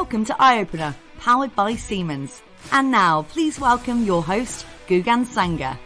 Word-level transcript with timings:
Welcome 0.00 0.24
to 0.26 0.36
Eye 0.38 0.60
Opener, 0.60 0.94
powered 1.18 1.56
by 1.56 1.74
Siemens. 1.74 2.40
And 2.70 2.92
now, 2.92 3.22
please 3.22 3.58
welcome 3.58 4.04
your 4.04 4.22
host, 4.22 4.64
Gugan 4.86 5.26
Sanger. 5.26 5.76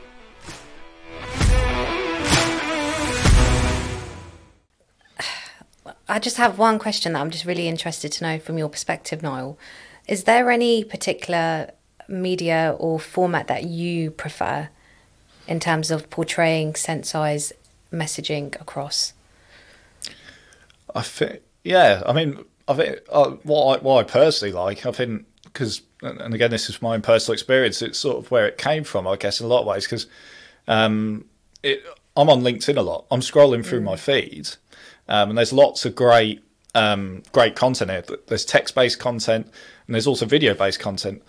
I 6.06 6.19
just 6.19 6.37
have 6.37 6.58
one 6.58 6.78
question 6.78 7.14
that 7.14 7.21
I'm 7.21 7.30
just 7.30 7.46
really 7.46 7.67
interested 7.67 8.12
to 8.12 8.24
know 8.24 8.38
from 8.38 8.58
your 8.58 8.69
perspective, 8.69 9.22
Niall. 9.22 9.58
Is 10.06 10.24
there 10.24 10.51
any 10.51 10.85
particular 10.85 11.71
media 12.06 12.76
or 12.79 13.01
format 13.01 13.47
that 13.47 13.65
you 13.65 14.10
prefer 14.10 14.69
in 15.49 15.58
terms 15.58 15.90
of 15.90 16.10
portraying 16.10 16.74
Senseye's 16.74 17.55
messaging 17.91 18.60
across? 18.60 19.15
I 20.95 21.01
think, 21.01 21.40
yeah. 21.64 22.02
I 22.04 22.12
mean, 22.12 22.44
I 22.68 22.74
think 22.74 22.98
uh, 23.10 23.30
what 23.42 23.78
I, 23.78 23.82
what 23.82 24.00
I 24.00 24.08
personally 24.08 24.52
like, 24.52 24.86
I 24.86 24.92
think, 24.92 25.26
because, 25.44 25.82
and 26.02 26.34
again, 26.34 26.50
this 26.50 26.68
is 26.68 26.80
my 26.80 26.94
own 26.94 27.02
personal 27.02 27.34
experience. 27.34 27.82
It's 27.82 27.98
sort 27.98 28.18
of 28.18 28.30
where 28.30 28.46
it 28.46 28.58
came 28.58 28.84
from, 28.84 29.06
I 29.06 29.16
guess, 29.16 29.40
in 29.40 29.46
a 29.46 29.48
lot 29.48 29.60
of 29.60 29.66
ways. 29.66 29.84
Because 29.84 30.06
um, 30.68 31.24
I'm 32.16 32.28
on 32.28 32.42
LinkedIn 32.42 32.76
a 32.76 32.82
lot. 32.82 33.06
I'm 33.10 33.20
scrolling 33.20 33.64
through 33.64 33.80
mm. 33.80 33.84
my 33.84 33.96
feed, 33.96 34.48
um, 35.08 35.30
and 35.30 35.38
there's 35.38 35.52
lots 35.52 35.84
of 35.84 35.94
great 35.94 36.42
um, 36.74 37.22
great 37.32 37.56
content 37.56 37.90
here. 37.90 38.04
There's 38.26 38.44
text 38.44 38.74
based 38.74 38.98
content, 38.98 39.46
and 39.86 39.94
there's 39.94 40.06
also 40.06 40.26
video 40.26 40.54
based 40.54 40.80
content. 40.80 41.22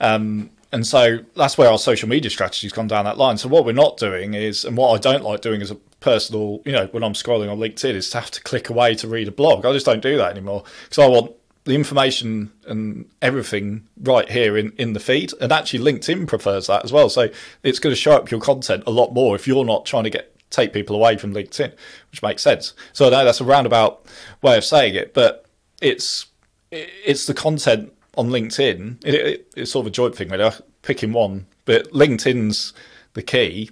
Um, 0.00 0.50
and 0.72 0.86
so 0.86 1.18
that's 1.36 1.56
where 1.56 1.70
our 1.70 1.78
social 1.78 2.08
media 2.08 2.30
strategy's 2.30 2.72
gone 2.72 2.88
down 2.88 3.04
that 3.04 3.16
line. 3.16 3.38
So 3.38 3.48
what 3.48 3.64
we're 3.64 3.72
not 3.72 3.96
doing 3.96 4.34
is, 4.34 4.64
and 4.64 4.76
what 4.76 4.92
I 4.92 4.98
don't 4.98 5.22
like 5.22 5.40
doing 5.40 5.62
as 5.62 5.70
a 5.70 5.76
personal, 6.04 6.60
you 6.66 6.72
know, 6.72 6.86
when 6.92 7.02
I'm 7.02 7.14
scrolling 7.14 7.50
on 7.50 7.58
LinkedIn, 7.58 7.94
is 7.94 8.10
to 8.10 8.20
have 8.20 8.30
to 8.32 8.42
click 8.42 8.68
away 8.68 8.94
to 8.96 9.08
read 9.08 9.26
a 9.26 9.32
blog. 9.32 9.64
I 9.64 9.72
just 9.72 9.86
don't 9.86 10.02
do 10.02 10.18
that 10.18 10.30
anymore 10.30 10.62
because 10.84 10.98
I 10.98 11.08
want 11.08 11.32
the 11.64 11.74
information 11.74 12.52
and 12.66 13.08
everything 13.22 13.88
right 14.02 14.30
here 14.30 14.58
in, 14.58 14.72
in 14.72 14.92
the 14.92 15.00
feed. 15.00 15.32
And 15.40 15.50
actually, 15.50 15.80
LinkedIn 15.80 16.28
prefers 16.28 16.66
that 16.66 16.84
as 16.84 16.92
well. 16.92 17.08
So 17.08 17.30
it's 17.62 17.78
going 17.78 17.90
to 17.92 18.00
show 18.00 18.12
up 18.12 18.30
your 18.30 18.38
content 18.38 18.84
a 18.86 18.90
lot 18.90 19.14
more 19.14 19.34
if 19.34 19.48
you're 19.48 19.64
not 19.64 19.86
trying 19.86 20.04
to 20.04 20.10
get 20.10 20.30
take 20.50 20.74
people 20.74 20.94
away 20.94 21.16
from 21.16 21.32
LinkedIn, 21.32 21.72
which 22.10 22.22
makes 22.22 22.42
sense. 22.42 22.74
So 22.92 23.08
that's 23.08 23.40
a 23.40 23.44
roundabout 23.44 24.04
way 24.42 24.58
of 24.58 24.64
saying 24.64 24.94
it, 24.94 25.14
but 25.14 25.46
it's 25.80 26.26
it's 26.70 27.26
the 27.26 27.34
content 27.34 27.92
on 28.18 28.28
LinkedIn. 28.28 29.02
It, 29.06 29.14
it, 29.14 29.52
it's 29.56 29.72
sort 29.72 29.84
of 29.84 29.88
a 29.88 29.90
joint 29.90 30.14
thing, 30.14 30.28
really. 30.28 30.50
Picking 30.82 31.14
one, 31.14 31.46
but 31.64 31.90
LinkedIn's 31.92 32.74
the 33.14 33.22
key. 33.22 33.70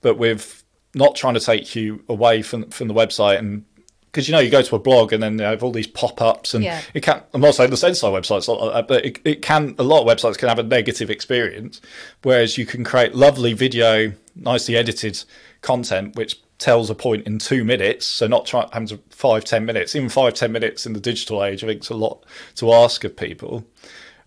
But 0.00 0.16
with 0.16 0.61
not 0.94 1.16
trying 1.16 1.34
to 1.34 1.40
take 1.40 1.74
you 1.74 2.02
away 2.08 2.42
from 2.42 2.70
from 2.70 2.88
the 2.88 2.94
website 2.94 3.38
and 3.38 3.64
because 4.12 4.28
you 4.28 4.32
know 4.32 4.40
you 4.40 4.50
go 4.50 4.60
to 4.60 4.76
a 4.76 4.78
blog 4.78 5.12
and 5.12 5.22
then 5.22 5.38
they 5.38 5.44
have 5.44 5.62
all 5.62 5.72
these 5.72 5.86
pop-ups 5.86 6.52
and 6.52 6.62
yeah. 6.62 6.82
it 6.92 7.02
can 7.02 7.22
I'm 7.32 7.40
not 7.40 7.54
saying 7.54 7.70
the 7.70 7.76
Senseye 7.76 8.12
website's 8.12 8.46
like 8.46 8.72
that, 8.74 8.88
but 8.88 9.04
it, 9.04 9.18
it 9.24 9.42
can 9.42 9.74
a 9.78 9.82
lot 9.82 10.02
of 10.02 10.06
websites 10.06 10.36
can 10.36 10.48
have 10.48 10.58
a 10.58 10.62
negative 10.62 11.10
experience 11.10 11.80
whereas 12.22 12.58
you 12.58 12.66
can 12.66 12.84
create 12.84 13.14
lovely 13.14 13.54
video 13.54 14.12
nicely 14.36 14.76
edited 14.76 15.22
content 15.62 16.16
which 16.16 16.40
tells 16.58 16.90
a 16.90 16.94
point 16.94 17.26
in 17.26 17.38
two 17.38 17.64
minutes 17.64 18.06
so 18.06 18.26
not 18.26 18.44
trying 18.44 18.68
having 18.72 18.88
to 18.88 19.00
five 19.10 19.44
ten 19.44 19.64
minutes 19.64 19.96
even 19.96 20.08
five 20.08 20.34
ten 20.34 20.52
minutes 20.52 20.84
in 20.84 20.92
the 20.92 21.00
digital 21.00 21.42
age 21.42 21.64
I 21.64 21.68
think 21.68 21.78
it's 21.78 21.90
a 21.90 21.94
lot 21.94 22.24
to 22.56 22.72
ask 22.72 23.02
of 23.04 23.16
people 23.16 23.64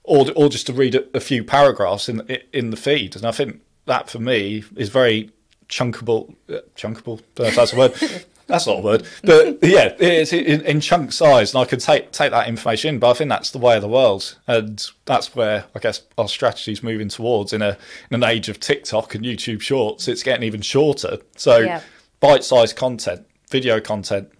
or 0.04 0.26
or 0.36 0.50
just 0.50 0.66
to 0.68 0.74
read 0.74 0.96
a, 0.96 1.06
a 1.16 1.20
few 1.20 1.44
paragraphs 1.44 2.10
in 2.10 2.22
in 2.52 2.72
the 2.72 2.78
feed 2.78 3.16
and 3.16 3.26
I 3.26 3.32
think 3.32 3.62
that 3.86 4.10
for 4.10 4.20
me 4.20 4.64
is 4.76 4.90
very 4.90 5.30
chunkable 5.70 6.36
uh, 6.50 6.60
chunkable 6.76 7.22
don't 7.36 7.40
know 7.40 7.46
if 7.46 7.56
that's 7.56 7.74
a 7.74 7.78
word 7.78 7.94
That's 8.48 8.68
not 8.68 8.78
a 8.78 8.82
word, 8.82 9.08
but 9.24 9.58
yeah, 9.64 9.96
it's 9.98 10.32
in, 10.32 10.62
in, 10.62 10.80
chunk 10.80 11.12
size, 11.12 11.54
and 11.54 11.62
I 11.62 11.66
can 11.66 11.80
take 11.80 12.12
take 12.12 12.30
that 12.30 12.48
information 12.48 12.96
in. 12.96 13.00
But 13.00 13.10
I 13.10 13.14
think 13.16 13.30
that's 13.30 13.50
the 13.50 13.58
way 13.58 13.76
of 13.76 13.82
the 13.82 13.88
world, 13.88 14.38
and 14.48 14.86
that's 15.06 15.36
where 15.36 15.66
I 15.74 15.80
guess 15.80 16.04
our 16.18 16.28
strategy 16.28 16.72
is 16.72 16.84
moving 16.84 17.10
towards. 17.10 17.54
In 17.54 17.64
a 17.64 17.78
in 18.12 18.16
an 18.16 18.24
age 18.24 18.48
of 18.48 18.60
TikTok 18.60 19.16
and 19.16 19.26
YouTube 19.26 19.62
Shorts, 19.62 20.08
it's 20.08 20.22
getting 20.22 20.44
even 20.44 20.62
shorter. 20.62 21.18
So, 21.38 21.58
yeah. 21.58 21.82
bite-sized 22.20 22.76
content, 22.76 23.26
video 23.50 23.80
content, 23.80 24.32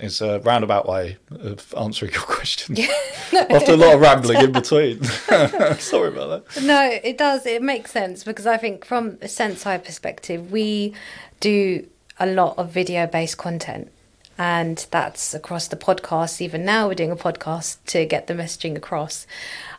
is 0.00 0.20
a 0.20 0.40
roundabout 0.40 0.88
way 0.88 1.18
of 1.30 1.72
answering 1.78 2.12
your 2.12 2.22
question. 2.38 2.76
After 3.32 3.72
a 3.72 3.76
lot 3.76 3.94
of 3.94 4.00
rambling 4.00 4.38
in 4.44 4.52
between. 4.52 5.02
Sorry 5.78 6.08
about 6.08 6.44
that. 6.46 6.62
No, 6.62 6.98
it 7.02 7.16
does. 7.18 7.46
It 7.46 7.62
makes 7.62 7.90
sense 7.90 8.24
because 8.24 8.46
I 8.46 8.56
think 8.56 8.84
from 8.84 9.18
a 9.22 9.26
Senseye 9.26 9.84
perspective, 9.84 10.50
we 10.50 10.94
do 11.40 11.86
a 12.18 12.26
lot 12.26 12.58
of 12.58 12.70
video 12.70 13.06
based 13.06 13.38
content. 13.38 13.90
And 14.38 14.86
that's 14.90 15.34
across 15.34 15.68
the 15.68 15.76
podcast. 15.76 16.40
Even 16.40 16.64
now, 16.64 16.88
we're 16.88 16.94
doing 16.94 17.10
a 17.10 17.16
podcast 17.16 17.76
to 17.88 18.06
get 18.06 18.26
the 18.26 18.32
messaging 18.32 18.74
across. 18.74 19.26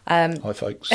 Um, 0.05 0.37
Hi, 0.41 0.53
folks. 0.53 0.91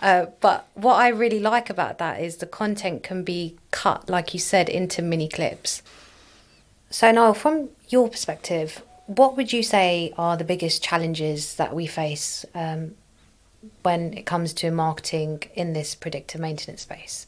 uh, 0.00 0.26
but 0.40 0.66
what 0.74 0.94
I 0.94 1.08
really 1.08 1.38
like 1.40 1.68
about 1.68 1.98
that 1.98 2.20
is 2.20 2.38
the 2.38 2.46
content 2.46 3.02
can 3.02 3.24
be 3.24 3.56
cut, 3.72 4.08
like 4.08 4.32
you 4.32 4.40
said, 4.40 4.70
into 4.70 5.02
mini 5.02 5.28
clips. 5.28 5.82
So, 6.88 7.12
Niall, 7.12 7.34
from 7.34 7.68
your 7.90 8.08
perspective, 8.08 8.82
what 9.06 9.36
would 9.36 9.52
you 9.52 9.62
say 9.62 10.12
are 10.16 10.36
the 10.36 10.44
biggest 10.44 10.82
challenges 10.82 11.56
that 11.56 11.74
we 11.74 11.86
face 11.86 12.44
um, 12.54 12.94
when 13.82 14.14
it 14.14 14.26
comes 14.26 14.52
to 14.54 14.70
marketing 14.70 15.42
in 15.54 15.72
this 15.72 15.94
predictive 15.94 16.40
maintenance 16.40 16.82
space? 16.82 17.26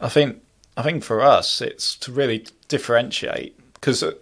I 0.00 0.08
think 0.08 0.40
I 0.76 0.82
think 0.82 1.02
for 1.02 1.20
us, 1.20 1.60
it's 1.60 1.96
to 1.96 2.12
really 2.12 2.46
differentiate 2.68 3.58
because 3.74 4.02
uh, 4.02 4.12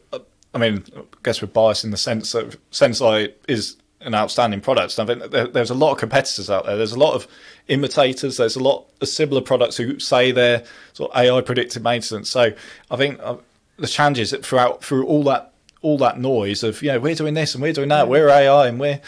I 0.55 0.59
mean, 0.59 0.85
I 0.97 1.03
guess 1.23 1.43
we're 1.43 1.49
biased 1.49 1.85
in 1.85 1.91
the 1.91 1.97
sense 1.97 2.33
that 2.33 2.57
Senseye 2.71 3.33
is 3.47 3.77
an 4.01 4.15
outstanding 4.15 4.61
product. 4.61 4.99
And 4.99 5.11
I 5.11 5.15
think 5.15 5.33
there, 5.33 5.47
there's 5.47 5.71
a 5.71 5.75
lot 5.75 5.93
of 5.93 5.99
competitors 5.99 6.49
out 6.49 6.67
there. 6.67 6.77
There's 6.77 6.93
a 6.93 6.99
lot 6.99 7.15
of 7.15 7.27
imitators. 7.67 8.37
There's 8.37 8.57
a 8.57 8.63
lot 8.63 8.87
of 9.01 9.09
similar 9.09 9.41
products 9.41 9.77
who 9.77 9.99
say 9.99 10.31
they're 10.31 10.65
sort 10.93 11.13
of 11.13 11.19
AI 11.19 11.41
predictive 11.41 11.83
maintenance. 11.83 12.31
So 12.31 12.53
I 12.91 12.97
think 12.97 13.19
uh, 13.21 13.37
the 13.79 13.87
challenges 13.87 14.31
that 14.31 14.45
throughout 14.45 14.85
through 14.85 15.07
all 15.07 15.23
that 15.25 15.53
all 15.81 15.99
that 15.99 16.19
noise 16.19 16.63
of 16.63 16.83
you 16.83 16.89
know 16.93 16.99
we're 16.99 17.15
doing 17.15 17.35
this 17.35 17.55
and 17.55 17.63
we're 17.63 17.73
doing 17.73 17.89
that, 17.89 18.09
we're 18.09 18.29
AI 18.29 18.67
and 18.67 18.79
we're 18.81 19.01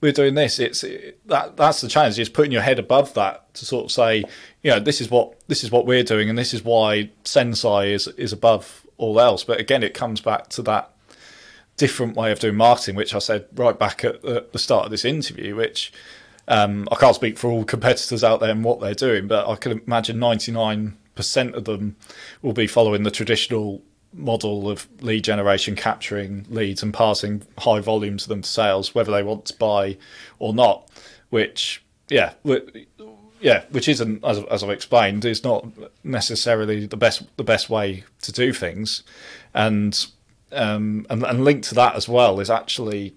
we're 0.00 0.12
doing 0.12 0.34
this. 0.34 0.58
It's 0.58 0.84
it, 0.84 1.20
that 1.26 1.56
that's 1.56 1.80
the 1.80 1.88
challenge 1.88 2.18
is 2.18 2.28
putting 2.28 2.52
your 2.52 2.62
head 2.62 2.78
above 2.78 3.14
that 3.14 3.52
to 3.54 3.64
sort 3.64 3.86
of 3.86 3.90
say, 3.90 4.24
you 4.62 4.70
know, 4.70 4.78
this 4.78 5.00
is 5.00 5.10
what 5.10 5.40
this 5.48 5.64
is 5.64 5.70
what 5.70 5.86
we're 5.86 6.04
doing, 6.04 6.28
and 6.28 6.38
this 6.38 6.54
is 6.54 6.62
why 6.62 7.10
Senseye 7.24 7.92
is 7.92 8.06
is 8.08 8.32
above 8.32 8.86
all 8.96 9.20
else. 9.20 9.44
But 9.44 9.60
again, 9.60 9.82
it 9.82 9.94
comes 9.94 10.20
back 10.20 10.48
to 10.50 10.62
that 10.62 10.92
different 11.76 12.16
way 12.16 12.32
of 12.32 12.38
doing 12.40 12.56
marketing, 12.56 12.96
which 12.96 13.14
I 13.14 13.18
said 13.18 13.46
right 13.54 13.78
back 13.78 14.04
at 14.04 14.22
the 14.22 14.58
start 14.58 14.84
of 14.84 14.90
this 14.90 15.04
interview, 15.04 15.56
which. 15.56 15.92
Um, 16.50 16.88
I 16.90 16.94
can't 16.94 17.14
speak 17.14 17.36
for 17.36 17.50
all 17.50 17.62
competitors 17.62 18.24
out 18.24 18.40
there 18.40 18.48
and 18.48 18.64
what 18.64 18.80
they're 18.80 18.94
doing, 18.94 19.28
but 19.28 19.46
I 19.46 19.54
can 19.56 19.82
imagine 19.86 20.16
99% 20.16 20.94
of 21.52 21.66
them 21.66 21.96
will 22.40 22.54
be 22.54 22.66
following 22.66 23.02
the 23.02 23.10
traditional 23.10 23.82
model 24.12 24.70
of 24.70 24.88
lead 25.02 25.24
generation, 25.24 25.76
capturing 25.76 26.46
leads 26.48 26.82
and 26.82 26.92
passing 26.92 27.42
high 27.58 27.80
volumes 27.80 28.24
of 28.24 28.28
them 28.28 28.42
to 28.42 28.48
sales, 28.48 28.94
whether 28.94 29.12
they 29.12 29.22
want 29.22 29.46
to 29.46 29.56
buy 29.56 29.96
or 30.38 30.54
not. 30.54 30.88
Which, 31.30 31.82
yeah, 32.08 32.32
yeah, 33.40 33.64
which 33.70 33.88
isn't 33.88 34.24
as, 34.24 34.38
as 34.44 34.62
I've 34.62 34.70
explained, 34.70 35.24
is 35.24 35.44
not 35.44 35.66
necessarily 36.04 36.86
the 36.86 36.96
best 36.96 37.22
the 37.36 37.44
best 37.44 37.68
way 37.68 38.04
to 38.22 38.32
do 38.32 38.52
things, 38.52 39.02
and 39.54 40.06
um, 40.52 41.06
and, 41.10 41.22
and 41.22 41.44
linked 41.44 41.68
to 41.68 41.74
that 41.74 41.94
as 41.94 42.08
well 42.08 42.40
is 42.40 42.50
actually 42.50 43.14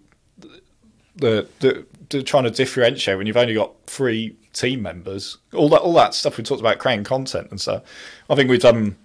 the, 1.16 1.47
the, 1.59 1.85
the 2.09 2.24
trying 2.24 2.44
to 2.44 2.51
differentiate 2.51 3.18
when 3.18 3.28
you've 3.28 3.38
only 3.38 3.53
got 3.53 3.74
three 3.88 4.35
team 4.53 4.81
members, 4.81 5.38
all 5.53 5.69
that 5.69 5.80
all 5.80 5.94
that 5.94 6.13
stuff 6.13 6.38
we 6.38 6.44
talked 6.44 6.59
about 6.59 6.80
creating 6.80 7.06
content 7.06 7.47
and 7.51 7.62
so 7.62 7.81
I 8.30 8.35
think 8.35 8.50
we've 8.50 8.59
done 8.59 8.97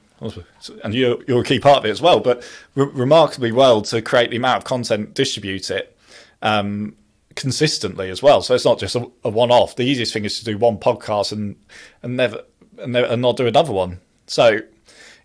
and 0.82 0.94
you're, 0.94 1.18
you're 1.26 1.40
a 1.40 1.44
key 1.44 1.60
part 1.60 1.78
of 1.78 1.84
it 1.84 1.90
as 1.90 2.00
well, 2.00 2.20
but 2.20 2.42
re- 2.74 2.88
remarkably 2.92 3.52
well 3.52 3.82
to 3.82 4.00
create 4.00 4.30
the 4.30 4.36
amount 4.36 4.58
of 4.58 4.64
content, 4.64 5.14
distribute 5.14 5.70
it 5.70 5.96
um, 6.42 6.96
consistently 7.34 8.10
as 8.10 8.22
well. 8.22 8.42
So 8.42 8.54
it's 8.54 8.64
not 8.64 8.78
just 8.78 8.96
a, 8.96 9.10
a, 9.24 9.28
one-off. 9.28 9.76
The 9.76 9.84
easiest 9.84 10.12
thing 10.12 10.24
is 10.24 10.38
to 10.38 10.44
do 10.44 10.58
one 10.58 10.78
podcast 10.78 11.32
and 11.32 11.56
and 12.02 12.16
never 12.16 12.42
and, 12.78 12.92
never, 12.92 13.06
and 13.06 13.22
not 13.22 13.36
do 13.36 13.46
another 13.46 13.72
one. 13.72 14.00
So 14.26 14.60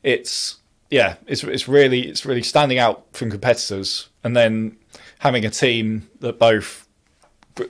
it's 0.03 0.57
yeah, 0.89 1.15
it's 1.25 1.43
it's 1.43 1.67
really 1.67 2.07
it's 2.07 2.25
really 2.25 2.43
standing 2.43 2.77
out 2.77 3.05
from 3.13 3.31
competitors, 3.31 4.09
and 4.23 4.35
then 4.35 4.77
having 5.19 5.45
a 5.45 5.49
team 5.49 6.09
that 6.19 6.37
both 6.37 6.87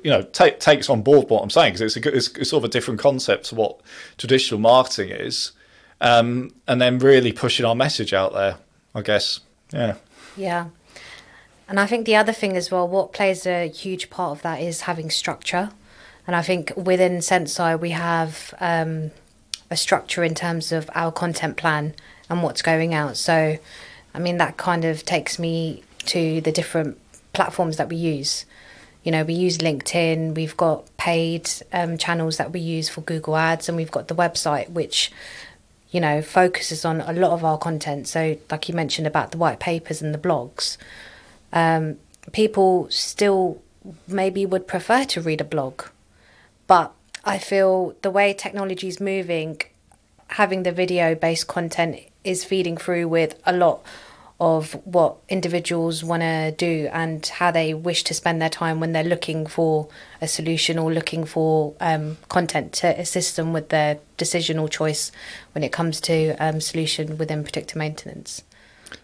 you 0.03 0.11
know 0.11 0.21
take, 0.21 0.59
takes 0.59 0.89
on 0.89 1.01
board 1.01 1.29
what 1.29 1.41
I'm 1.41 1.49
saying 1.49 1.73
because 1.73 1.95
it's, 1.95 2.05
it's, 2.05 2.27
it's 2.37 2.49
sort 2.49 2.63
of 2.63 2.69
a 2.69 2.71
different 2.71 2.99
concept 2.99 3.45
to 3.45 3.55
what 3.55 3.81
traditional 4.17 4.59
marketing 4.59 5.09
is 5.09 5.51
um, 6.01 6.51
and 6.67 6.81
then 6.81 6.99
really 6.99 7.31
pushing 7.31 7.65
our 7.65 7.75
message 7.75 8.13
out 8.13 8.33
there. 8.33 8.57
I 8.93 9.01
guess, 9.01 9.39
yeah. 9.71 9.95
Yeah. 10.35 10.67
And 11.69 11.79
I 11.79 11.85
think 11.85 12.05
the 12.05 12.17
other 12.17 12.33
thing 12.33 12.57
as 12.57 12.69
well, 12.69 12.85
what 12.85 13.13
plays 13.13 13.45
a 13.45 13.69
huge 13.69 14.09
part 14.09 14.37
of 14.37 14.41
that 14.41 14.59
is 14.61 14.81
having 14.81 15.09
structure. 15.09 15.71
And 16.27 16.35
I 16.35 16.41
think 16.41 16.73
within 16.75 17.19
Senseye, 17.19 17.79
we 17.79 17.91
have 17.91 18.53
um, 18.59 19.11
a 19.69 19.77
structure 19.77 20.23
in 20.23 20.35
terms 20.35 20.73
of 20.73 20.89
our 20.93 21.11
content 21.11 21.55
plan 21.55 21.95
and 22.29 22.43
what's 22.43 22.61
going 22.61 22.93
out. 22.93 23.15
So, 23.15 23.57
I 24.13 24.19
mean, 24.19 24.37
that 24.37 24.57
kind 24.57 24.83
of 24.83 25.05
takes 25.05 25.39
me 25.39 25.83
to 26.07 26.41
the 26.41 26.51
different 26.51 26.97
platforms 27.31 27.77
that 27.77 27.87
we 27.87 27.95
use. 27.95 28.45
You 29.03 29.11
know, 29.11 29.23
we 29.23 29.33
use 29.33 29.57
LinkedIn, 29.57 30.35
we've 30.35 30.57
got 30.57 30.85
paid 30.97 31.49
um, 31.73 31.97
channels 31.97 32.37
that 32.37 32.51
we 32.51 32.59
use 32.59 32.89
for 32.89 33.01
Google 33.01 33.35
Ads, 33.35 33.67
and 33.67 33.77
we've 33.77 33.89
got 33.89 34.09
the 34.09 34.15
website, 34.15 34.69
which, 34.69 35.11
you 35.91 35.99
know, 35.99 36.21
focuses 36.21 36.85
on 36.85 37.01
a 37.01 37.13
lot 37.13 37.31
of 37.31 37.43
our 37.43 37.57
content. 37.57 38.07
So, 38.07 38.37
like 38.49 38.69
you 38.69 38.75
mentioned 38.75 39.05
about 39.05 39.31
the 39.31 39.37
white 39.37 39.59
papers 39.59 40.01
and 40.01 40.13
the 40.13 40.17
blogs, 40.17 40.77
um, 41.51 41.97
people 42.31 42.87
still 42.89 43.61
maybe 44.07 44.45
would 44.45 44.67
prefer 44.67 45.03
to 45.05 45.21
read 45.21 45.41
a 45.41 45.45
blog. 45.45 45.83
But 46.65 46.93
I 47.25 47.37
feel 47.37 47.95
the 48.01 48.09
way 48.09 48.33
technology 48.33 48.87
is 48.87 48.99
moving, 48.99 49.61
having 50.27 50.63
the 50.63 50.71
video 50.71 51.13
based 51.13 51.47
content 51.47 51.99
is 52.23 52.45
feeding 52.45 52.77
through 52.77 53.07
with 53.09 53.39
a 53.45 53.53
lot 53.53 53.83
of 54.41 54.73
what 54.85 55.17
individuals 55.29 56.03
want 56.03 56.23
to 56.23 56.51
do 56.57 56.89
and 56.91 57.27
how 57.27 57.51
they 57.51 57.75
wish 57.75 58.03
to 58.03 58.11
spend 58.11 58.41
their 58.41 58.49
time 58.49 58.79
when 58.79 58.91
they're 58.91 59.03
looking 59.03 59.45
for 59.45 59.87
a 60.19 60.27
solution 60.27 60.79
or 60.79 60.91
looking 60.91 61.23
for 61.23 61.75
um, 61.79 62.17
content 62.27 62.73
to 62.73 62.87
assist 62.99 63.35
them 63.35 63.53
with 63.53 63.69
their 63.69 63.99
decision 64.17 64.57
or 64.57 64.67
choice 64.67 65.11
when 65.53 65.63
it 65.63 65.71
comes 65.71 66.01
to 66.01 66.35
um, 66.43 66.59
solution 66.59 67.19
within 67.19 67.43
predictive 67.43 67.75
maintenance. 67.75 68.41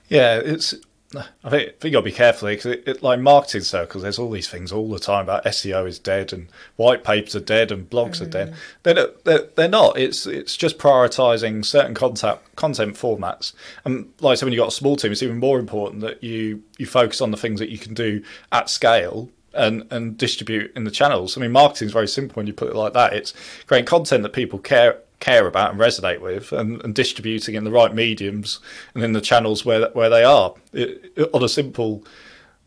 Yeah, 0.07 0.37
it's 0.37 0.73
I 1.15 1.50
think, 1.50 1.69
I 1.69 1.71
think 1.71 1.83
you 1.86 1.92
got 1.92 2.00
to 2.00 2.01
be 2.01 2.12
careful 2.12 2.50
because 2.50 2.65
it, 2.65 2.83
it, 2.86 3.04
like 3.04 3.21
marketing 3.21 3.62
circles, 3.62 4.04
there's 4.04 4.19
all 4.19 4.30
these 4.30 4.50
things 4.50 4.74
all 4.74 4.89
the 4.89 5.00
time 5.00 5.24
about 5.24 5.45
SEO 5.45 5.88
is 5.88 6.00
dead 6.00 6.33
and 6.33 6.50
white 6.75 7.06
papers 7.06 7.33
are 7.33 7.39
dead 7.39 7.71
and 7.71 7.89
blogs 7.89 8.18
mm. 8.18 8.24
are 8.24 8.30
dead. 8.30 8.56
They're, 8.83 9.07
they're, 9.24 9.48
they're 9.56 9.69
not. 9.69 9.98
It's 9.98 10.27
it's 10.27 10.57
just 10.57 10.77
prioritizing 10.77 11.63
certain 11.63 11.94
content 11.94 12.39
content 12.57 12.95
formats. 12.95 13.54
And 13.86 14.12
like 14.19 14.33
I 14.33 14.36
said, 14.36 14.48
when 14.48 14.54
you've 14.54 14.62
got 14.62 14.68
a 14.68 14.75
small 14.75 14.98
team, 14.98 15.13
it's 15.13 15.24
even 15.24 15.38
more 15.38 15.59
important 15.59 16.01
that 16.01 16.21
you 16.21 16.62
you 16.77 16.86
focus 16.86 17.21
on 17.21 17.31
the 17.31 17.38
things 17.38 17.59
that 17.62 17.69
you 17.69 17.77
can 17.77 17.94
do 17.94 18.21
at 18.51 18.69
scale 18.69 19.30
and 19.54 19.88
and 19.89 20.18
distribute 20.18 20.74
in 20.75 20.83
the 20.83 20.92
channels. 20.92 21.38
I 21.38 21.42
mean, 21.42 21.54
marketing 21.54 21.86
is 21.86 21.94
very 21.94 22.07
simple 22.09 22.36
when 22.36 22.48
you 22.48 22.54
put 22.54 22.69
it 22.69 22.75
like 22.75 22.92
that. 22.94 23.13
It's 23.13 23.33
creating 23.65 23.86
content 23.86 24.24
that 24.24 24.33
people 24.33 24.59
care 24.59 25.00
care 25.19 25.47
about 25.47 25.71
and 25.71 25.79
resonate 25.79 26.21
with, 26.21 26.51
and, 26.51 26.83
and 26.83 26.93
distributing 26.93 27.55
in 27.55 27.63
the 27.63 27.71
right 27.71 27.93
mediums 27.93 28.59
and 28.93 29.03
in 29.03 29.13
the 29.13 29.21
channels 29.21 29.65
where 29.65 29.89
where 29.89 30.09
they 30.09 30.23
are. 30.23 30.53
It, 30.73 31.11
it, 31.15 31.29
on 31.33 31.43
a 31.43 31.49
simple 31.49 32.03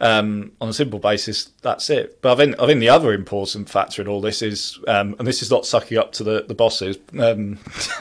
um, 0.00 0.52
on 0.60 0.68
a 0.70 0.72
simple 0.72 0.98
basis, 0.98 1.50
that's 1.60 1.90
it. 1.90 2.20
But 2.22 2.32
I 2.32 2.36
think 2.36 2.60
I 2.60 2.66
think 2.66 2.80
the 2.80 2.88
other 2.88 3.12
important 3.12 3.68
factor 3.68 4.00
in 4.00 4.08
all 4.08 4.20
this 4.20 4.40
is, 4.40 4.78
um, 4.88 5.14
and 5.18 5.28
this 5.28 5.42
is 5.42 5.50
not 5.50 5.66
sucking 5.66 5.98
up 5.98 6.12
to 6.12 6.24
the 6.24 6.44
the 6.48 6.54
bosses, 6.54 6.96
um, 7.18 7.58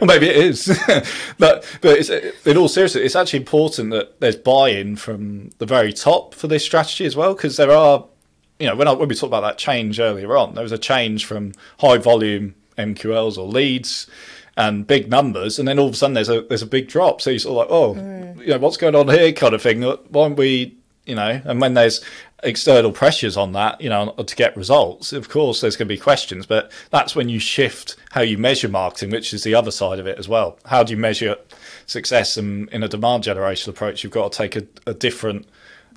or 0.00 0.06
maybe 0.06 0.26
it 0.26 0.36
is, 0.36 0.66
but 1.38 1.78
but 1.82 2.08
in 2.46 2.56
all 2.56 2.68
seriousness, 2.68 3.04
it's 3.04 3.16
actually 3.16 3.40
important 3.40 3.90
that 3.90 4.20
there's 4.20 4.36
buy-in 4.36 4.96
from 4.96 5.50
the 5.58 5.66
very 5.66 5.92
top 5.92 6.34
for 6.34 6.48
this 6.48 6.64
strategy 6.64 7.04
as 7.04 7.14
well, 7.14 7.34
because 7.34 7.58
there 7.58 7.72
are, 7.72 8.06
you 8.58 8.66
know, 8.66 8.74
when 8.74 8.88
I, 8.88 8.92
when 8.92 9.08
we 9.08 9.14
talked 9.14 9.28
about 9.30 9.42
that 9.42 9.58
change 9.58 10.00
earlier 10.00 10.36
on, 10.36 10.54
there 10.54 10.62
was 10.62 10.72
a 10.72 10.78
change 10.78 11.26
from 11.26 11.52
high 11.78 11.98
volume 11.98 12.54
MQLs 12.76 13.38
or 13.38 13.46
leads 13.46 14.06
and 14.56 14.86
big 14.86 15.10
numbers, 15.10 15.58
and 15.58 15.66
then 15.66 15.78
all 15.78 15.88
of 15.88 15.94
a 15.94 15.96
sudden 15.96 16.14
there's 16.14 16.28
a 16.28 16.42
there's 16.42 16.62
a 16.62 16.66
big 16.66 16.88
drop. 16.88 17.20
So 17.20 17.30
you're 17.30 17.38
sort 17.38 17.52
of 17.52 17.70
like, 17.70 17.76
oh, 17.76 17.94
mm. 17.94 18.40
you 18.40 18.48
know, 18.48 18.58
what's 18.58 18.76
going 18.76 18.94
on 18.94 19.08
here, 19.08 19.32
kind 19.32 19.54
of 19.54 19.62
thing. 19.62 19.82
Why 19.82 20.22
aren't 20.22 20.36
we, 20.36 20.76
you 21.06 21.14
know? 21.14 21.40
And 21.44 21.60
when 21.60 21.74
there's 21.74 22.02
external 22.44 22.92
pressures 22.92 23.36
on 23.36 23.52
that, 23.52 23.80
you 23.80 23.88
know, 23.88 24.10
to 24.12 24.36
get 24.36 24.56
results, 24.56 25.12
of 25.12 25.28
course, 25.28 25.60
there's 25.60 25.76
going 25.76 25.88
to 25.88 25.94
be 25.94 25.98
questions. 25.98 26.46
But 26.46 26.70
that's 26.90 27.16
when 27.16 27.28
you 27.28 27.38
shift 27.38 27.96
how 28.10 28.20
you 28.20 28.38
measure 28.38 28.68
marketing, 28.68 29.10
which 29.10 29.34
is 29.34 29.42
the 29.42 29.54
other 29.54 29.70
side 29.70 29.98
of 29.98 30.06
it 30.06 30.18
as 30.18 30.28
well. 30.28 30.58
How 30.66 30.82
do 30.82 30.92
you 30.92 30.98
measure 30.98 31.36
success? 31.86 32.36
And 32.36 32.68
in 32.68 32.82
a 32.82 32.88
demand 32.88 33.24
generation 33.24 33.70
approach, 33.70 34.04
you've 34.04 34.12
got 34.12 34.32
to 34.32 34.38
take 34.38 34.56
a, 34.56 34.66
a 34.86 34.94
different 34.94 35.46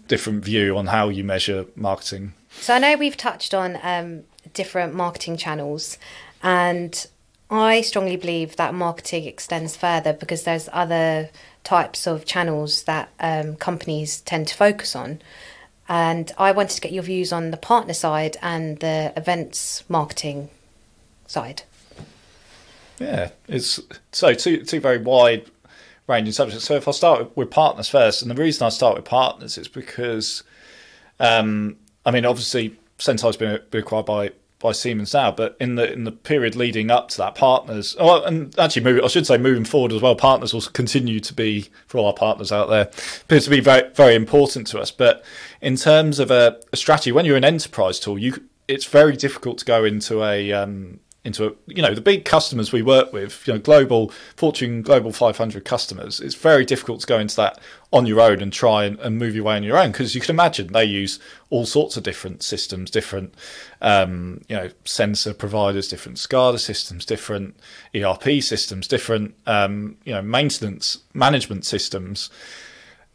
different 0.07 0.43
view 0.43 0.77
on 0.77 0.87
how 0.87 1.09
you 1.09 1.23
measure 1.23 1.65
marketing. 1.75 2.33
So 2.61 2.73
I 2.73 2.79
know 2.79 2.95
we've 2.95 3.17
touched 3.17 3.53
on 3.53 3.77
um, 3.83 4.23
different 4.53 4.93
marketing 4.93 5.37
channels 5.37 5.97
and 6.41 7.07
I 7.49 7.81
strongly 7.81 8.17
believe 8.17 8.57
that 8.57 8.73
marketing 8.73 9.25
extends 9.25 9.77
further 9.77 10.13
because 10.13 10.43
there's 10.43 10.67
other 10.73 11.29
types 11.63 12.05
of 12.05 12.25
channels 12.25 12.83
that 12.83 13.09
um, 13.19 13.55
companies 13.55 14.21
tend 14.21 14.47
to 14.49 14.55
focus 14.55 14.95
on. 14.95 15.21
And 15.89 16.31
I 16.37 16.51
wanted 16.51 16.75
to 16.75 16.81
get 16.81 16.91
your 16.91 17.03
views 17.03 17.31
on 17.31 17.51
the 17.51 17.57
partner 17.57 17.93
side 17.93 18.35
and 18.41 18.79
the 18.79 19.13
events 19.15 19.83
marketing 19.89 20.49
side. 21.27 21.63
Yeah, 22.99 23.29
it's 23.47 23.79
so 24.11 24.33
two 24.33 24.63
two 24.63 24.79
very 24.79 24.97
wide 24.97 25.49
ranging 26.07 26.33
subjects. 26.33 26.65
So 26.65 26.75
if 26.75 26.87
I 26.87 26.91
start 26.91 27.35
with 27.37 27.51
partners 27.51 27.87
first, 27.87 28.21
and 28.21 28.31
the 28.31 28.35
reason 28.35 28.65
I 28.65 28.69
start 28.69 28.95
with 28.95 29.05
partners 29.05 29.57
is 29.57 29.67
because, 29.67 30.43
um, 31.19 31.77
I 32.05 32.11
mean, 32.11 32.25
obviously 32.25 32.75
Senseye's 32.97 33.37
been 33.37 33.61
acquired 33.71 34.05
by 34.05 34.31
by 34.59 34.71
Siemens 34.71 35.13
now, 35.13 35.31
but 35.31 35.55
in 35.59 35.75
the 35.75 35.91
in 35.91 36.03
the 36.03 36.11
period 36.11 36.55
leading 36.55 36.89
up 36.89 37.09
to 37.09 37.17
that, 37.17 37.35
partners, 37.35 37.95
oh, 37.99 38.23
and 38.23 38.57
actually, 38.57 38.83
move, 38.83 39.03
I 39.03 39.07
should 39.07 39.27
say, 39.27 39.37
moving 39.37 39.65
forward 39.65 39.93
as 39.93 40.01
well, 40.01 40.15
partners 40.15 40.53
will 40.53 40.61
continue 40.61 41.19
to 41.19 41.33
be 41.33 41.69
for 41.85 41.99
all 41.99 42.07
our 42.07 42.13
partners 42.13 42.51
out 42.51 42.69
there, 42.69 42.89
appears 43.21 43.43
to 43.45 43.49
be 43.49 43.59
very 43.59 43.89
very 43.93 44.15
important 44.15 44.67
to 44.67 44.79
us. 44.79 44.89
But 44.89 45.23
in 45.61 45.75
terms 45.75 46.19
of 46.19 46.31
a, 46.31 46.59
a 46.73 46.77
strategy, 46.77 47.11
when 47.11 47.25
you're 47.25 47.37
an 47.37 47.45
enterprise 47.45 47.99
tool, 47.99 48.17
you 48.17 48.43
it's 48.67 48.85
very 48.85 49.15
difficult 49.15 49.59
to 49.59 49.65
go 49.65 49.85
into 49.85 50.23
a 50.23 50.51
um, 50.53 50.99
into 51.27 51.47
a, 51.47 51.51
you 51.67 51.81
know 51.81 51.93
the 51.93 52.01
big 52.01 52.25
customers 52.25 52.71
we 52.71 52.81
work 52.81 53.13
with, 53.13 53.45
you 53.45 53.53
know, 53.53 53.59
global 53.59 54.11
Fortune 54.35 54.81
Global 54.81 55.11
500 55.11 55.63
customers. 55.65 56.19
It's 56.19 56.33
very 56.33 56.65
difficult 56.65 57.01
to 57.01 57.07
go 57.07 57.19
into 57.19 57.35
that 57.35 57.59
on 57.91 58.05
your 58.05 58.19
own 58.19 58.41
and 58.41 58.51
try 58.51 58.85
and, 58.85 58.97
and 58.99 59.17
move 59.17 59.35
your 59.35 59.43
way 59.43 59.57
on 59.57 59.63
your 59.63 59.77
own 59.77 59.91
because 59.91 60.15
you 60.15 60.21
can 60.21 60.31
imagine 60.31 60.73
they 60.73 60.85
use 60.85 61.19
all 61.49 61.65
sorts 61.65 61.97
of 61.97 62.03
different 62.03 62.41
systems, 62.41 62.89
different 62.89 63.35
um, 63.81 64.41
you 64.47 64.55
know 64.55 64.69
sensor 64.85 65.33
providers, 65.33 65.87
different 65.87 66.17
SCADA 66.17 66.59
systems, 66.59 67.05
different 67.05 67.59
ERP 67.93 68.41
systems, 68.41 68.87
different 68.87 69.35
um, 69.45 69.97
you 70.05 70.13
know 70.13 70.21
maintenance 70.21 70.99
management 71.13 71.65
systems. 71.65 72.29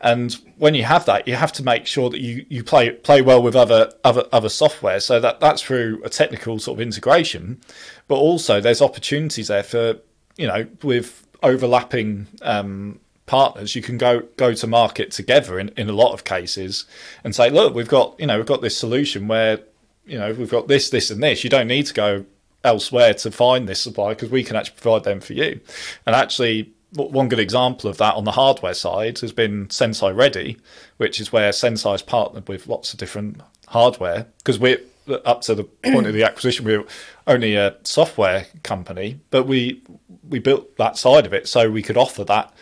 And 0.02 0.32
when 0.58 0.74
you 0.74 0.82
have 0.82 1.06
that, 1.06 1.28
you 1.28 1.36
have 1.36 1.52
to 1.52 1.62
make 1.62 1.86
sure 1.86 2.10
that 2.10 2.20
you, 2.20 2.44
you 2.48 2.64
play 2.64 2.90
play 2.90 3.22
well 3.22 3.40
with 3.40 3.54
other 3.54 3.92
other 4.02 4.24
other 4.32 4.48
software. 4.48 4.98
So 4.98 5.20
that 5.20 5.38
that's 5.38 5.62
through 5.62 6.02
a 6.04 6.08
technical 6.08 6.58
sort 6.58 6.78
of 6.78 6.82
integration, 6.82 7.60
but 8.08 8.16
also 8.16 8.60
there's 8.60 8.82
opportunities 8.82 9.48
there 9.48 9.62
for 9.62 9.98
you 10.36 10.48
know 10.48 10.66
with 10.82 11.24
overlapping 11.42 12.26
um, 12.42 12.98
partners. 13.26 13.76
You 13.76 13.82
can 13.82 13.96
go 13.96 14.22
go 14.36 14.52
to 14.54 14.66
market 14.66 15.12
together 15.12 15.60
in, 15.60 15.68
in 15.76 15.88
a 15.88 15.92
lot 15.92 16.12
of 16.12 16.24
cases 16.24 16.84
and 17.22 17.34
say, 17.34 17.48
look, 17.48 17.72
we've 17.72 17.88
got 17.88 18.18
you 18.18 18.26
know 18.26 18.38
we've 18.38 18.46
got 18.46 18.60
this 18.60 18.76
solution 18.76 19.28
where 19.28 19.60
you 20.04 20.18
know 20.18 20.32
we've 20.32 20.50
got 20.50 20.66
this 20.66 20.90
this 20.90 21.12
and 21.12 21.22
this. 21.22 21.44
You 21.44 21.50
don't 21.50 21.68
need 21.68 21.86
to 21.86 21.94
go 21.94 22.24
elsewhere 22.64 23.14
to 23.14 23.30
find 23.30 23.68
this 23.68 23.80
supply 23.80 24.10
because 24.10 24.30
we 24.30 24.42
can 24.42 24.56
actually 24.56 24.78
provide 24.80 25.04
them 25.04 25.20
for 25.20 25.32
you. 25.32 25.60
And 26.06 26.16
actually, 26.16 26.72
one 26.94 27.28
good 27.28 27.38
example 27.38 27.88
of 27.88 27.96
that 27.98 28.14
on 28.14 28.24
the 28.24 28.32
hardware 28.32 28.74
side 28.74 29.18
has 29.20 29.32
been 29.32 29.68
Senseye 29.68 30.14
Ready, 30.14 30.58
which 30.98 31.20
is 31.20 31.32
where 31.32 31.50
Senseye's 31.50 32.02
partnered 32.02 32.48
with 32.48 32.68
lots 32.68 32.92
of 32.92 32.98
different 32.98 33.40
hardware 33.68 34.26
because 34.38 34.58
we're 34.58 34.80
up 35.24 35.40
to 35.42 35.54
the 35.54 35.64
point 35.64 36.06
of 36.06 36.12
the 36.12 36.22
acquisition 36.28 36.64
we 36.64 36.74
are 36.74 36.84
only 37.26 37.54
a 37.54 37.76
software 37.84 38.46
company, 38.62 39.20
but 39.30 39.44
we 39.44 39.82
we 40.28 40.38
built 40.38 40.76
that 40.76 40.96
side 40.96 41.26
of 41.26 41.32
it 41.32 41.48
so 41.48 41.70
we 41.70 41.82
could 41.82 41.96
offer 41.96 42.24
that 42.24 42.52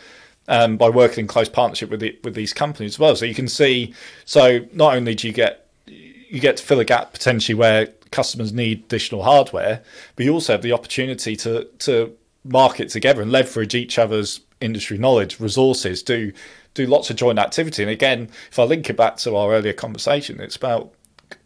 um, 0.49 0.77
by 0.77 0.89
working 0.89 1.23
in 1.23 1.27
close 1.27 1.49
partnership 1.49 1.91
with 1.91 2.01
the, 2.01 2.19
with 2.25 2.35
these 2.35 2.53
companies 2.53 2.95
as 2.95 2.99
well. 2.99 3.15
So 3.17 3.25
you 3.25 3.35
can 3.35 3.49
see, 3.49 3.95
so 4.25 4.61
not 4.73 4.95
only 4.95 5.15
do 5.15 5.27
you 5.27 5.33
get 5.33 5.67
you 5.87 6.41
get 6.41 6.57
to 6.59 6.63
fill 6.63 6.79
a 6.79 6.85
gap 6.85 7.13
potentially 7.13 7.55
where 7.55 7.89
customers 8.13 8.53
need 8.53 8.85
additional 8.85 9.25
hardware, 9.25 9.83
but 10.15 10.25
you 10.25 10.33
also 10.33 10.53
have 10.53 10.63
the 10.63 10.73
opportunity 10.73 11.37
to 11.37 11.65
to 11.81 12.17
market 12.45 12.89
together 12.89 13.23
and 13.23 13.31
leverage 13.33 13.75
each 13.75 13.99
other's 13.99 14.41
industry 14.61 14.99
knowledge, 14.99 15.41
resources, 15.41 16.03
do 16.03 16.33
do 16.75 16.87
lots 16.87 17.11
of 17.11 17.17
joint 17.17 17.39
activity. 17.39 17.83
And 17.83 17.91
again, 17.91 18.29
if 18.51 18.59
I 18.59 18.63
link 18.63 18.89
it 18.89 18.97
back 18.97 19.17
to 19.19 19.35
our 19.35 19.53
earlier 19.53 19.73
conversation, 19.73 20.41
it's 20.41 20.57
about 20.57 20.95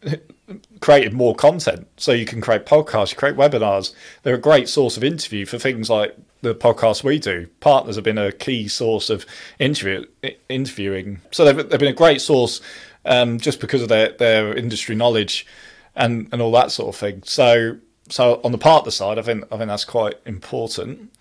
creating 0.79 1.15
more 1.15 1.35
content. 1.35 1.87
So 1.97 2.11
you 2.11 2.25
can 2.25 2.41
create 2.41 2.65
podcasts, 2.65 3.11
you 3.11 3.17
create 3.17 3.35
webinars. 3.35 3.93
They're 4.23 4.35
a 4.35 4.39
great 4.39 4.69
source 4.69 4.97
of 4.97 5.03
interview 5.03 5.45
for 5.45 5.57
things 5.57 5.89
like 5.89 6.15
the 6.41 6.53
podcast 6.53 7.03
we 7.03 7.17
do. 7.17 7.47
Partners 7.59 7.95
have 7.95 8.03
been 8.03 8.19
a 8.19 8.31
key 8.31 8.67
source 8.67 9.09
of 9.09 9.25
interview 9.57 10.05
interviewing. 10.47 11.21
So 11.31 11.43
they've, 11.43 11.69
they've 11.69 11.79
been 11.79 11.89
a 11.89 11.93
great 11.93 12.21
source 12.21 12.61
um, 13.05 13.39
just 13.39 13.59
because 13.59 13.81
of 13.81 13.89
their, 13.89 14.09
their 14.11 14.55
industry 14.55 14.95
knowledge 14.95 15.47
and, 15.95 16.27
and 16.31 16.41
all 16.41 16.51
that 16.51 16.71
sort 16.71 16.93
of 16.93 16.99
thing. 16.99 17.23
So 17.23 17.77
so 18.09 18.39
on 18.43 18.51
the 18.51 18.57
partner 18.57 18.91
side, 18.91 19.17
I 19.17 19.21
think 19.21 19.45
I 19.51 19.57
think 19.57 19.67
that's 19.67 19.85
quite 19.85 20.15
important. 20.25 21.11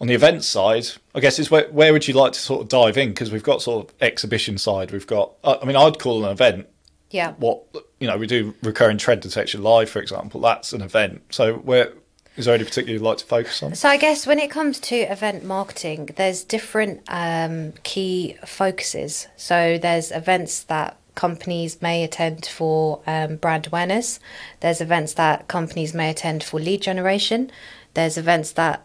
On 0.00 0.08
the 0.08 0.14
event 0.14 0.42
side, 0.42 0.88
I 1.14 1.20
guess 1.20 1.38
is 1.38 1.50
where 1.50 1.68
where 1.70 1.92
would 1.92 2.08
you 2.08 2.14
like 2.14 2.32
to 2.32 2.40
sort 2.40 2.62
of 2.62 2.68
dive 2.68 2.96
in 2.96 3.10
because 3.10 3.30
we've 3.30 3.42
got 3.42 3.62
sort 3.62 3.88
of 3.88 3.94
exhibition 4.00 4.58
side. 4.58 4.90
We've 4.90 5.06
got 5.06 5.32
I 5.44 5.64
mean 5.64 5.76
I'd 5.76 5.98
call 5.98 6.24
an 6.24 6.32
event. 6.32 6.66
Yeah. 7.10 7.32
What 7.32 7.64
you 8.00 8.06
know 8.08 8.16
we 8.16 8.26
do 8.26 8.54
recurring 8.62 8.98
trend 8.98 9.22
detection 9.22 9.62
live, 9.62 9.90
for 9.90 10.00
example. 10.00 10.40
That's 10.40 10.72
an 10.72 10.82
event. 10.82 11.22
So 11.30 11.54
where 11.54 11.92
is 12.36 12.46
there 12.46 12.54
any 12.54 12.64
particular 12.64 12.94
you'd 12.94 13.02
like 13.02 13.18
to 13.18 13.26
focus 13.26 13.62
on? 13.62 13.74
So 13.74 13.88
I 13.88 13.98
guess 13.98 14.26
when 14.26 14.38
it 14.38 14.50
comes 14.50 14.80
to 14.80 14.96
event 14.96 15.44
marketing, 15.44 16.10
there's 16.16 16.44
different 16.44 17.02
um, 17.08 17.72
key 17.82 18.38
focuses. 18.46 19.28
So 19.36 19.78
there's 19.78 20.10
events 20.10 20.62
that 20.64 20.96
companies 21.14 21.82
may 21.82 22.04
attend 22.04 22.46
for 22.46 23.00
um, 23.06 23.36
brand 23.36 23.66
awareness. 23.66 24.18
There's 24.60 24.80
events 24.80 25.14
that 25.14 25.48
companies 25.48 25.94
may 25.94 26.10
attend 26.10 26.42
for 26.42 26.58
lead 26.58 26.82
generation. 26.82 27.50
There's 27.94 28.16
events 28.16 28.52
that 28.52 28.82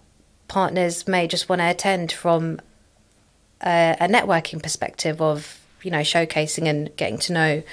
partners 0.48 1.08
may 1.08 1.28
just 1.28 1.50
want 1.50 1.62
to 1.62 1.70
attend 1.70 2.12
from 2.12 2.60
a, 3.66 3.96
a 4.00 4.08
networking 4.08 4.62
perspective 4.62 5.22
of 5.22 5.60
you 5.84 5.92
know 5.92 6.00
showcasing 6.00 6.68
and 6.68 6.96
getting 6.98 7.18
to 7.18 7.34
know 7.34 7.64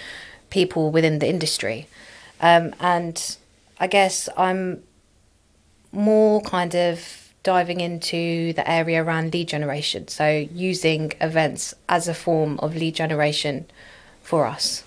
people 0.50 0.90
within 0.90 1.18
the 1.18 1.28
industry. 1.28 1.87
Um, 2.40 2.75
and 2.80 3.37
I 3.78 3.87
guess 3.87 4.28
I'm 4.37 4.82
more 5.92 6.40
kind 6.42 6.75
of 6.75 7.25
diving 7.42 7.80
into 7.80 8.52
the 8.54 8.68
area 8.68 9.02
around 9.02 9.32
lead 9.32 9.49
generation. 9.49 10.08
So 10.08 10.49
using 10.52 11.12
events 11.20 11.75
as 11.88 12.08
a 12.08 12.14
form 12.14 12.58
of 12.61 12.75
lead 12.75 12.94
generation 12.94 13.66
for 14.25 14.47
us. 14.47 14.83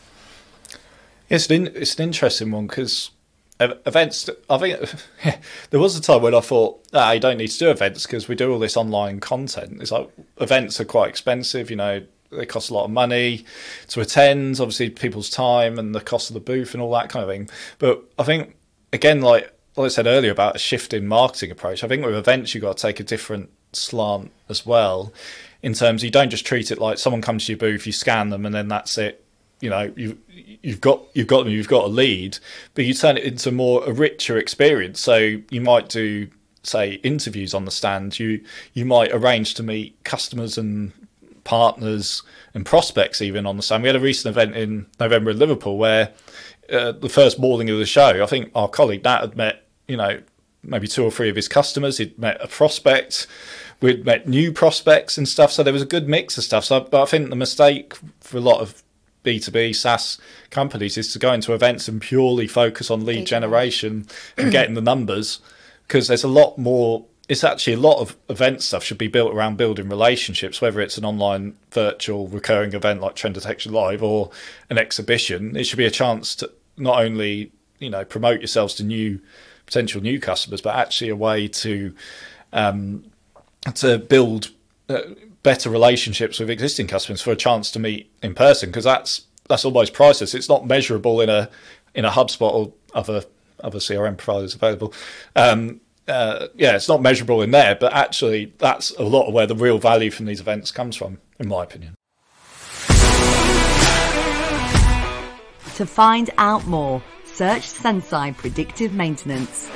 It's 1.29 1.49
an, 1.49 1.67
it's 1.67 1.95
an 1.95 2.03
interesting 2.03 2.51
one 2.51 2.67
because 2.67 3.11
events, 3.59 4.29
I 4.49 4.57
think 4.57 4.79
there 5.69 5.79
was 5.79 5.97
a 5.97 6.01
time 6.01 6.21
when 6.21 6.35
I 6.35 6.41
thought, 6.41 6.83
ah, 6.93 7.11
you 7.11 7.19
don't 7.19 7.37
need 7.37 7.49
to 7.49 7.59
do 7.59 7.69
events 7.69 8.05
because 8.05 8.27
we 8.27 8.35
do 8.35 8.51
all 8.51 8.59
this 8.59 8.77
online 8.77 9.19
content. 9.19 9.81
It's 9.81 9.91
like 9.91 10.09
events 10.39 10.79
are 10.79 10.85
quite 10.85 11.09
expensive, 11.09 11.69
you 11.69 11.75
know, 11.75 12.03
they 12.31 12.45
cost 12.45 12.69
a 12.69 12.73
lot 12.73 12.85
of 12.85 12.91
money 12.91 13.45
to 13.87 14.01
attend, 14.01 14.59
obviously 14.59 14.89
people's 14.89 15.29
time 15.29 15.79
and 15.79 15.95
the 15.95 16.01
cost 16.01 16.29
of 16.29 16.33
the 16.33 16.39
booth 16.39 16.73
and 16.73 16.83
all 16.83 16.91
that 16.91 17.09
kind 17.09 17.23
of 17.23 17.29
thing. 17.29 17.49
But 17.79 18.03
I 18.19 18.23
think, 18.23 18.55
again, 18.91 19.21
like, 19.21 19.53
like 19.75 19.85
I 19.85 19.89
said 19.89 20.07
earlier 20.07 20.31
about 20.31 20.55
a 20.55 20.59
shift 20.59 20.93
in 20.93 21.07
marketing 21.07 21.51
approach, 21.51 21.83
I 21.83 21.87
think 21.87 22.05
with 22.05 22.15
events 22.15 22.53
you've 22.53 22.63
got 22.63 22.77
to 22.77 22.81
take 22.81 22.99
a 22.99 23.03
different 23.03 23.49
slant 23.71 24.31
as 24.49 24.65
well 24.65 25.13
in 25.61 25.73
terms 25.73 26.03
you 26.03 26.09
don't 26.09 26.29
just 26.29 26.45
treat 26.45 26.71
it 26.71 26.79
like 26.79 26.97
someone 26.97 27.21
comes 27.21 27.45
to 27.45 27.53
your 27.53 27.59
booth, 27.59 27.85
you 27.85 27.91
scan 27.91 28.29
them 28.29 28.45
and 28.45 28.53
then 28.53 28.67
that's 28.67 28.97
it 28.97 29.23
you 29.59 29.69
know 29.69 29.91
you've 29.95 30.17
you've 30.61 30.81
got 30.81 31.03
you've 31.13 31.27
got 31.27 31.43
them 31.43 31.53
you've 31.53 31.67
got 31.67 31.85
a 31.85 31.87
lead 31.87 32.37
but 32.73 32.85
you 32.85 32.93
turn 32.93 33.17
it 33.17 33.23
into 33.23 33.51
more 33.51 33.83
a 33.85 33.91
richer 33.91 34.37
experience. 34.37 34.99
So 34.99 35.37
you 35.49 35.61
might 35.61 35.89
do 35.89 36.27
say 36.63 36.93
interviews 36.95 37.53
on 37.53 37.65
the 37.65 37.71
stand. 37.71 38.19
You 38.19 38.43
you 38.73 38.85
might 38.85 39.11
arrange 39.11 39.53
to 39.55 39.63
meet 39.63 40.03
customers 40.03 40.57
and 40.57 40.91
partners 41.43 42.23
and 42.53 42.65
prospects 42.65 43.21
even 43.21 43.45
on 43.45 43.55
the 43.57 43.63
stand. 43.63 43.83
We 43.83 43.87
had 43.87 43.95
a 43.95 44.01
recent 44.01 44.35
event 44.35 44.55
in 44.55 44.85
november 44.99 45.31
in 45.31 45.39
liverpool 45.39 45.77
where 45.77 46.11
uh, 46.71 46.91
the 46.91 47.07
first 47.09 47.39
morning 47.39 47.69
of 47.69 47.77
the 47.77 47.85
show 47.85 48.21
i 48.21 48.25
think 48.25 48.51
our 48.53 48.67
colleague 48.67 49.05
nat 49.05 49.21
had 49.21 49.37
met 49.37 49.63
you 49.87 49.95
know 49.95 50.21
maybe 50.67 50.87
two 50.87 51.03
or 51.03 51.11
three 51.11 51.29
of 51.29 51.35
his 51.35 51.47
customers. 51.47 51.97
He'd 51.97 52.17
met 52.19 52.37
a 52.41 52.47
prospect. 52.47 53.27
We'd 53.81 54.05
met 54.05 54.27
new 54.27 54.51
prospects 54.51 55.17
and 55.17 55.27
stuff. 55.27 55.51
So 55.51 55.63
there 55.63 55.73
was 55.73 55.81
a 55.81 55.87
good 55.87 56.07
mix 56.07 56.37
of 56.37 56.43
stuff. 56.43 56.65
So 56.65 56.81
but 56.81 57.01
i 57.01 57.05
think 57.05 57.29
the 57.29 57.35
mistake 57.35 57.93
for 58.19 58.37
a 58.37 58.41
lot 58.41 58.59
of 58.59 58.83
B2B 59.27 59.75
SaaS 59.75 60.17
companies 60.49 60.97
is 60.97 61.11
to 61.11 61.19
go 61.19 61.33
into 61.33 61.53
events 61.53 61.89
and 61.89 62.01
purely 62.01 62.47
focus 62.47 62.89
on 62.89 63.05
lead 63.05 63.27
generation 63.27 64.07
and 64.37 64.51
getting 64.51 64.73
the 64.73 64.81
numbers 64.81 65.39
because 65.85 66.07
there's 66.07 66.23
a 66.23 66.29
lot 66.29 66.57
more 66.57 67.05
it's 67.27 67.43
actually 67.43 67.73
a 67.73 67.79
lot 67.79 67.99
of 67.99 68.15
event 68.29 68.63
stuff 68.63 68.85
should 68.85 68.97
be 68.97 69.09
built 69.09 69.33
around 69.33 69.57
building 69.57 69.89
relationships, 69.89 70.61
whether 70.61 70.79
it's 70.79 70.97
an 70.97 71.03
online 71.03 71.57
virtual 71.71 72.29
recurring 72.29 72.73
event 72.73 73.01
like 73.01 73.15
Trend 73.15 73.35
Detection 73.35 73.73
Live 73.73 74.01
or 74.01 74.31
an 74.69 74.77
exhibition. 74.77 75.53
It 75.57 75.65
should 75.65 75.77
be 75.77 75.85
a 75.85 75.91
chance 75.91 76.35
to 76.35 76.49
not 76.77 77.03
only 77.03 77.51
you 77.79 77.89
know 77.89 78.05
promote 78.05 78.39
yourselves 78.39 78.75
to 78.75 78.83
new 78.83 79.19
potential 79.65 79.99
new 79.99 80.21
customers, 80.21 80.61
but 80.61 80.75
actually 80.75 81.09
a 81.09 81.17
way 81.17 81.49
to 81.49 81.93
um, 82.53 83.03
to 83.75 83.97
build 83.97 84.51
uh, 84.87 85.01
better 85.43 85.69
relationships 85.69 86.39
with 86.39 86.49
existing 86.49 86.87
customers 86.87 87.21
for 87.21 87.31
a 87.31 87.35
chance 87.35 87.71
to 87.71 87.79
meet 87.79 88.11
in 88.21 88.33
person 88.33 88.69
because 88.69 88.83
that's 88.83 89.27
that's 89.47 89.65
almost 89.65 89.93
priceless. 89.93 90.33
It's 90.33 90.49
not 90.49 90.65
measurable 90.65 91.21
in 91.21 91.29
a 91.29 91.49
in 91.93 92.05
a 92.05 92.09
HubSpot 92.09 92.51
or 92.51 92.73
other 92.93 93.23
other 93.63 93.79
CRM 93.79 94.17
providers 94.17 94.55
available. 94.55 94.93
Um, 95.35 95.81
uh, 96.07 96.47
yeah, 96.55 96.75
it's 96.75 96.87
not 96.87 97.01
measurable 97.01 97.41
in 97.41 97.51
there, 97.51 97.75
but 97.75 97.93
actually, 97.93 98.53
that's 98.59 98.91
a 98.91 99.03
lot 99.03 99.27
of 99.27 99.33
where 99.33 99.47
the 99.47 99.55
real 99.55 99.77
value 99.77 100.09
from 100.09 100.25
these 100.25 100.39
events 100.39 100.71
comes 100.71 100.95
from, 100.95 101.19
in 101.39 101.47
my 101.47 101.63
opinion. 101.63 101.95
To 105.75 105.85
find 105.85 106.29
out 106.37 106.65
more, 106.65 107.03
search 107.25 107.63
Senseye 107.63 108.35
Predictive 108.37 108.93
Maintenance. 108.93 109.69